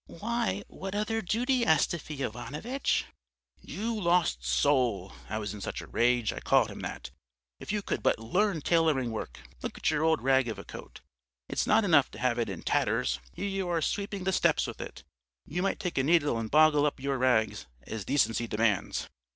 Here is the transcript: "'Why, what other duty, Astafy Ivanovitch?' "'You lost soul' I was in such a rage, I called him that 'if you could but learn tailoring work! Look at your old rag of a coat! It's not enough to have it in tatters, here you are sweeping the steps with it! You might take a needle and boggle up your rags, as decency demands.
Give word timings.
"'Why, 0.07 0.63
what 0.67 0.95
other 0.95 1.21
duty, 1.21 1.63
Astafy 1.63 2.21
Ivanovitch?' 2.23 3.05
"'You 3.61 3.93
lost 3.93 4.43
soul' 4.43 5.13
I 5.29 5.37
was 5.37 5.53
in 5.53 5.61
such 5.61 5.79
a 5.79 5.85
rage, 5.85 6.33
I 6.33 6.39
called 6.39 6.71
him 6.71 6.79
that 6.79 7.11
'if 7.59 7.71
you 7.71 7.83
could 7.83 8.01
but 8.01 8.17
learn 8.17 8.61
tailoring 8.61 9.11
work! 9.11 9.41
Look 9.61 9.77
at 9.77 9.91
your 9.91 10.01
old 10.03 10.23
rag 10.23 10.47
of 10.47 10.57
a 10.57 10.63
coat! 10.65 11.01
It's 11.47 11.67
not 11.67 11.85
enough 11.85 12.09
to 12.11 12.19
have 12.19 12.39
it 12.39 12.49
in 12.49 12.63
tatters, 12.63 13.19
here 13.31 13.47
you 13.47 13.67
are 13.69 13.79
sweeping 13.79 14.23
the 14.23 14.33
steps 14.33 14.65
with 14.65 14.81
it! 14.81 15.03
You 15.45 15.61
might 15.61 15.79
take 15.79 15.99
a 15.99 16.03
needle 16.03 16.39
and 16.39 16.49
boggle 16.49 16.87
up 16.87 16.99
your 16.99 17.19
rags, 17.19 17.67
as 17.85 18.03
decency 18.03 18.47
demands. 18.47 19.07